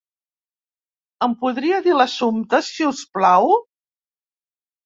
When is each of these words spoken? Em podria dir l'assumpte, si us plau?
Em 1.25 1.35
podria 1.43 1.81
dir 1.87 1.93
l'assumpte, 1.97 2.63
si 2.71 2.89
us 2.93 3.05
plau? 3.19 3.49